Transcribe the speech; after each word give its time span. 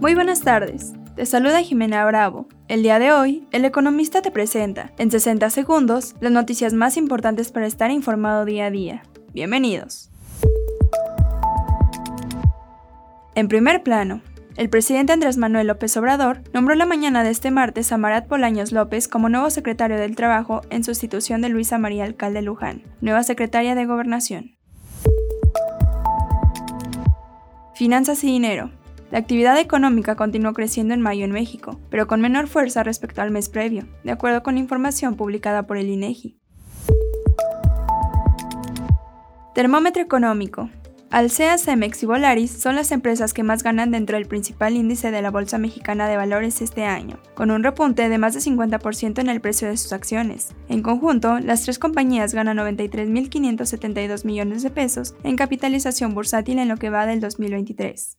Muy 0.00 0.14
buenas 0.14 0.42
tardes. 0.42 0.92
Te 1.16 1.26
saluda 1.26 1.60
Jimena 1.60 2.06
Bravo. 2.06 2.46
El 2.68 2.84
día 2.84 3.00
de 3.00 3.10
hoy, 3.10 3.48
el 3.50 3.64
economista 3.64 4.22
te 4.22 4.30
presenta, 4.30 4.92
en 4.96 5.10
60 5.10 5.50
segundos, 5.50 6.14
las 6.20 6.30
noticias 6.30 6.72
más 6.72 6.96
importantes 6.96 7.50
para 7.50 7.66
estar 7.66 7.90
informado 7.90 8.44
día 8.44 8.66
a 8.66 8.70
día. 8.70 9.02
Bienvenidos. 9.34 10.08
En 13.34 13.48
primer 13.48 13.82
plano, 13.82 14.22
el 14.56 14.70
presidente 14.70 15.12
Andrés 15.12 15.36
Manuel 15.36 15.66
López 15.66 15.96
Obrador 15.96 16.42
nombró 16.54 16.76
la 16.76 16.86
mañana 16.86 17.24
de 17.24 17.30
este 17.30 17.50
martes 17.50 17.90
a 17.90 17.98
Marat 17.98 18.28
Polaños 18.28 18.70
López 18.70 19.08
como 19.08 19.28
nuevo 19.28 19.50
secretario 19.50 19.98
del 19.98 20.14
Trabajo 20.14 20.60
en 20.70 20.84
sustitución 20.84 21.40
de 21.40 21.48
Luisa 21.48 21.76
María 21.76 22.04
Alcalde 22.04 22.42
Luján, 22.42 22.84
nueva 23.00 23.24
secretaria 23.24 23.74
de 23.74 23.84
Gobernación. 23.84 24.58
Finanzas 27.74 28.22
y 28.22 28.28
dinero. 28.28 28.70
La 29.10 29.18
actividad 29.18 29.58
económica 29.58 30.16
continuó 30.16 30.52
creciendo 30.52 30.92
en 30.92 31.00
mayo 31.00 31.24
en 31.24 31.32
México, 31.32 31.80
pero 31.88 32.06
con 32.06 32.20
menor 32.20 32.46
fuerza 32.46 32.82
respecto 32.82 33.22
al 33.22 33.30
mes 33.30 33.48
previo, 33.48 33.86
de 34.04 34.10
acuerdo 34.10 34.42
con 34.42 34.58
información 34.58 35.16
publicada 35.16 35.66
por 35.66 35.78
el 35.78 35.88
INEGI. 35.88 36.38
Termómetro 39.54 40.02
económico. 40.02 40.68
Alsea, 41.10 41.56
Cemex 41.56 42.02
y 42.02 42.06
Volaris 42.06 42.50
son 42.50 42.76
las 42.76 42.92
empresas 42.92 43.32
que 43.32 43.42
más 43.42 43.62
ganan 43.62 43.90
dentro 43.92 44.18
del 44.18 44.28
principal 44.28 44.76
índice 44.76 45.10
de 45.10 45.22
la 45.22 45.30
Bolsa 45.30 45.56
Mexicana 45.56 46.06
de 46.06 46.18
Valores 46.18 46.60
este 46.60 46.84
año, 46.84 47.18
con 47.34 47.50
un 47.50 47.62
repunte 47.62 48.10
de 48.10 48.18
más 48.18 48.34
de 48.34 48.40
50% 48.40 49.18
en 49.18 49.30
el 49.30 49.40
precio 49.40 49.68
de 49.68 49.78
sus 49.78 49.94
acciones. 49.94 50.54
En 50.68 50.82
conjunto, 50.82 51.38
las 51.38 51.62
tres 51.62 51.78
compañías 51.78 52.34
ganan 52.34 52.58
93.572 52.58 54.26
millones 54.26 54.62
de 54.62 54.68
pesos 54.68 55.14
en 55.22 55.36
capitalización 55.36 56.12
bursátil 56.12 56.58
en 56.58 56.68
lo 56.68 56.76
que 56.76 56.90
va 56.90 57.06
del 57.06 57.20
2023. 57.20 58.18